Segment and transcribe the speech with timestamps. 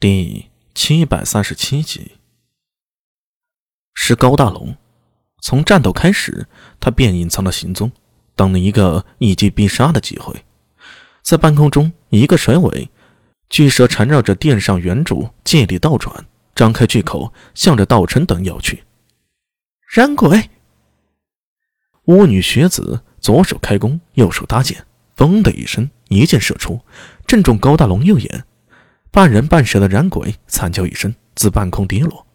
[0.00, 2.12] 第七百三十七集，
[3.92, 4.74] 是高大龙。
[5.42, 6.46] 从战斗开始，
[6.80, 7.92] 他便隐藏了行踪，
[8.34, 10.46] 等了一个一击必杀的机会。
[11.20, 12.88] 在半空中，一个甩尾，
[13.50, 18.84] 巨蛇缠绕着殿上圆柱，借力倒转，张开巨口，向着道琛等咬去。
[19.86, 20.48] 燃鬼！
[22.04, 26.80] 巫女雪子左手开弓，右手搭箭，嘣的一声，一箭射出，
[27.26, 28.46] 正中高大龙右眼。
[29.12, 32.26] 半人半蛇的燃鬼惨叫一声，自半空跌落。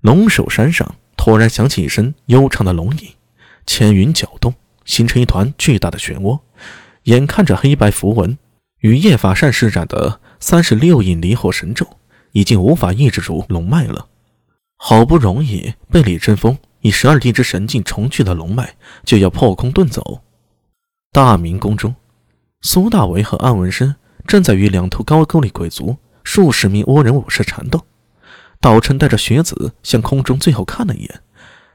[0.00, 3.08] 龙首山上突然响起一声悠长的龙吟，
[3.66, 4.54] 千云搅动，
[4.86, 6.40] 形成一团巨大的漩涡。
[7.02, 8.38] 眼看着黑白符文
[8.78, 11.86] 与叶法善施展的三十六印离火神咒，
[12.32, 14.06] 已经无法抑制住龙脉了。
[14.76, 18.74] 好不容易被李振峰以十二地之神境重聚的龙脉，
[19.04, 20.22] 就要破空遁走。
[21.12, 21.94] 大明宫中，
[22.62, 23.94] 苏大为和安文生。
[24.30, 27.84] 正在与两头高句丽鬼族数十名倭人武士缠斗，
[28.60, 31.20] 道琛带着学子向空中最后看了一眼。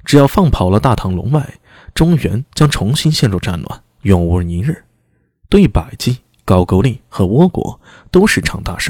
[0.05, 1.55] 只要放跑了大唐龙脉，
[1.93, 4.85] 中原将重新陷入战乱，永无宁日。
[5.49, 7.77] 对百济、高句丽和倭国
[8.09, 8.89] 都是场大事。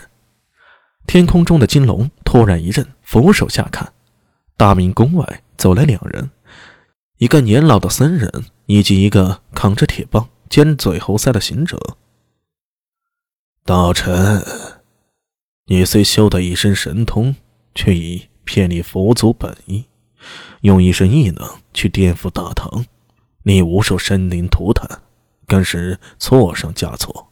[1.08, 3.94] 天空中的金龙突然一震，俯首下看，
[4.56, 6.30] 大明宫外走来两人，
[7.18, 11.80] 一个年老的僧人，以及一个扛着铁棒、尖嘴猴腮的行者。
[13.68, 14.46] 大臣，
[15.66, 17.36] 你虽修得一身神通，
[17.74, 19.86] 却已偏离佛祖本意，
[20.62, 22.86] 用一身异能去颠覆大唐，
[23.42, 24.88] 你无数生灵涂炭，
[25.48, 27.32] 更是错上加错，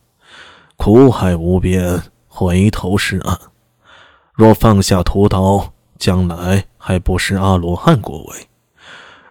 [0.75, 3.39] 苦海无边，回头是岸。
[4.33, 8.47] 若放下屠刀，将来还不是阿罗汉果位；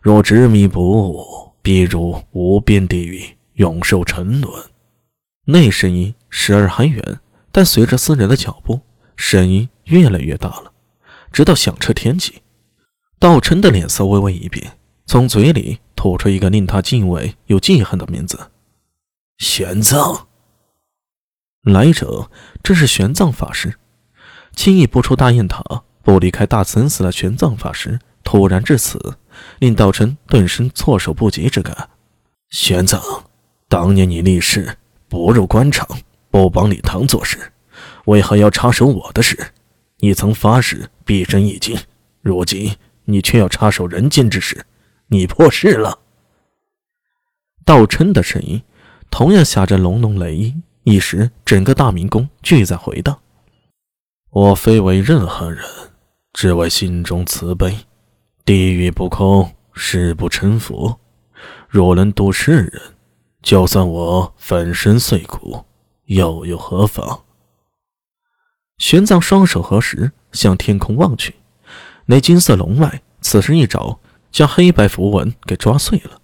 [0.01, 4.63] 若执迷不悟，必入无边地狱，永受沉沦。
[5.45, 7.21] 那声音时而很远，
[7.53, 8.81] 但随着僧人的脚步，
[9.17, 10.73] 声音越来越大了，
[11.31, 12.41] 直到响彻天际。
[13.19, 18.51] 道琛的脸色微微一变，从嘴里吐出一个令他敬畏又记恨的名字：
[19.39, 20.23] 玄奘。
[21.63, 22.31] 来者
[22.63, 23.79] 正是玄奘法师。
[24.57, 25.63] 轻易不出大雁塔、
[26.03, 29.19] 不离开大慈寺的玄奘法师突然至此，
[29.59, 31.91] 令道琛顿生措手不及之感。
[32.49, 33.23] 玄奘，
[33.69, 34.79] 当年你立誓。
[35.09, 35.87] 不入官场，
[36.33, 37.53] 不帮李唐做事，
[38.07, 39.53] 为何要插手我的事？
[39.99, 41.79] 你曾发誓必真一经，
[42.23, 44.65] 如今你却要插手人间之事，
[45.09, 45.99] 你破誓了。
[47.67, 48.63] 道琛的声音
[49.11, 53.21] 同样下着隆隆雷音，一时整个大明宫俱在回荡。
[54.31, 55.63] 我非为任何人，
[56.33, 57.77] 只为心中慈悲。
[58.47, 60.99] 地狱不空，誓不成佛。
[61.69, 62.83] 若能度世人。
[63.43, 65.65] 就算我粉身碎骨，
[66.07, 67.25] 又有何妨？
[68.79, 71.37] 玄奘双手合十，向天空望去，
[72.07, 76.21] 那金色龙脉此时一爪将黑白符文给抓碎了。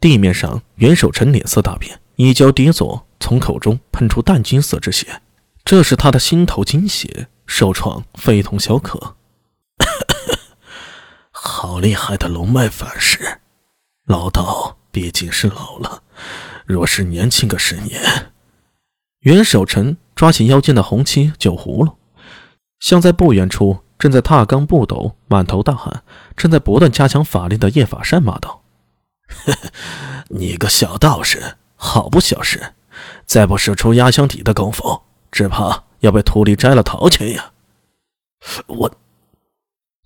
[0.00, 5.22] 地面上，袁守诚脸色大变，一脚跌坐，从口中喷出淡金色之血，
[5.64, 9.16] 这是他的心头金血，受创非同小可。
[11.32, 13.40] 好厉害的龙脉法师，
[14.04, 16.02] 老道毕竟是老了。
[16.66, 18.33] 若是年轻个十年，
[19.24, 21.96] 袁守诚抓起腰间的红漆酒葫芦，
[22.80, 26.02] 向在不远处正在踏罡不斗、满头大汗、
[26.36, 28.62] 正在不断加强法力的叶法善骂道
[30.28, 32.74] ：“你个小道士，好不小事！
[33.24, 35.00] 再不使出压箱底的功夫，
[35.32, 37.52] 只怕要被徒弟摘了桃去呀！”
[38.68, 38.92] 我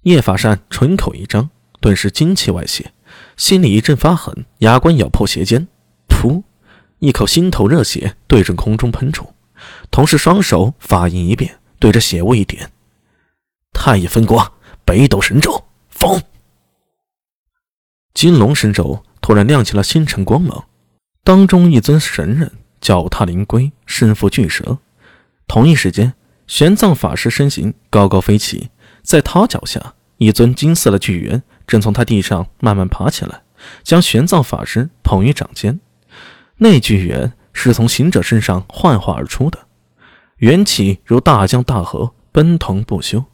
[0.05, 2.93] 叶法善唇口一张，顿时精气外泄，
[3.37, 5.67] 心里一阵发狠，牙关咬破鞋尖，
[6.09, 6.45] 噗！
[7.01, 9.33] 一口心头热血对着空中喷出，
[9.91, 12.71] 同时双手法印一变，对着血雾一点
[13.73, 14.53] ：“太乙分光，
[14.85, 16.23] 北斗神咒，风！”
[18.15, 20.65] 金龙神咒突然亮起了星辰光芒，
[21.23, 22.51] 当中一尊神人
[22.81, 24.79] 脚踏灵龟，身负巨蛇。
[25.47, 26.15] 同一时间，
[26.49, 28.71] 玄奘法师身形高高飞起，
[29.03, 33.43] 在他脚下，一尊金色的巨猿正从他地上慢慢爬起来，
[33.85, 35.79] 将玄奘法师捧于掌间。
[36.59, 39.59] 那巨猿是从行者身上幻化而出的，
[40.39, 43.25] 元气如大江大河奔腾不休。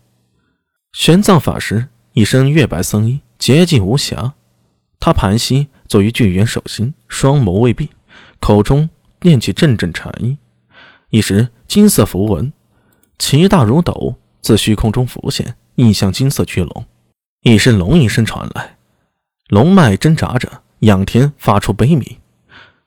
[0.92, 4.34] 玄奘法师一身月白僧衣，洁净无瑕。
[5.00, 7.90] 他盘膝坐于巨猿手心，双眸未闭，
[8.40, 8.88] 口中
[9.22, 10.38] 念起阵阵禅意。
[11.10, 12.52] 一时，金色符文
[13.18, 16.86] 其大如斗，自虚空中浮现，印向金色巨龙。
[17.42, 18.76] 一声龙吟声传来，
[19.48, 22.18] 龙脉挣扎着，仰天发出悲鸣。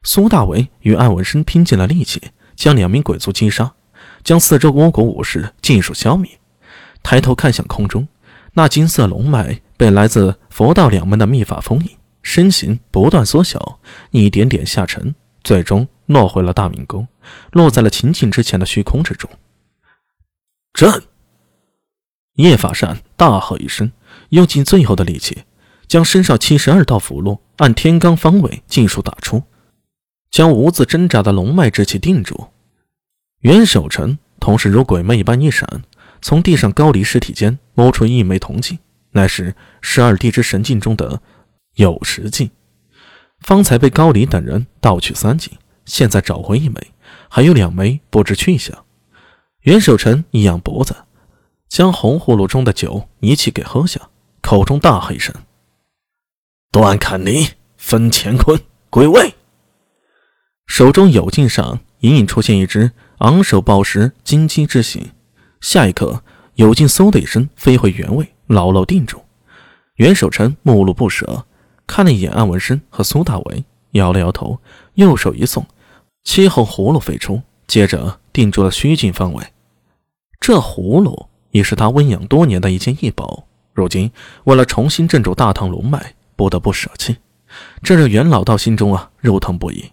[0.07, 3.73] 苏大为与安文生拼尽了力气，将两名鬼族击杀，
[4.23, 6.39] 将四周倭国武士尽数消灭，
[7.03, 8.07] 抬头看向空中，
[8.53, 11.91] 那金色龙脉被来自佛道两门的秘法封印，
[12.23, 13.81] 身形不断缩小，
[14.11, 15.13] 一点点下沉，
[15.43, 17.05] 最终落回了大明宫，
[17.51, 19.29] 落在了秦晋之前的虚空之中。
[20.71, 21.03] 朕！
[22.35, 23.91] 叶法善大喝一声，
[24.29, 25.43] 用尽最后的力气，
[25.85, 29.43] 将身上七十二道符箓按天罡方位尽数打出，
[30.29, 32.47] 将无字挣扎的龙脉之气定住。
[33.41, 35.83] 袁守诚同时如鬼魅一般一闪，
[36.21, 38.79] 从地上高离尸体间摸出一枚铜镜，
[39.11, 41.21] 乃是十二地之神镜中的
[41.75, 42.49] 有时镜。
[43.39, 45.53] 方才被高离等人盗取三镜，
[45.85, 46.75] 现在找回一枚，
[47.29, 48.85] 还有两枚不知去向。
[49.61, 50.95] 袁守诚一仰脖子，
[51.69, 54.09] 将红葫芦中的酒一气给喝下，
[54.41, 55.33] 口中大喝一声
[56.71, 58.59] ：“断坎离，分乾坤，
[58.89, 59.35] 归位！”
[60.67, 62.91] 手中有镜上隐隐出现一只。
[63.19, 65.09] 昂首抱石，金鸡之形。
[65.59, 66.23] 下一刻，
[66.53, 69.23] 有劲嗖的一声飞回原位，牢牢定住。
[69.95, 71.47] 袁守诚目露不舍，
[71.87, 74.59] 看了一眼安文生和苏大为，摇了摇头，
[74.93, 75.65] 右手一送，
[76.23, 79.43] 七号葫芦飞出，接着定住了虚境方位。
[80.39, 84.11] 这葫芦已是他温养多年的一件异宝，如今
[84.43, 87.17] 为了重新镇住大唐龙脉，不得不舍弃，
[87.81, 89.91] 这让袁老道心中啊肉疼不已。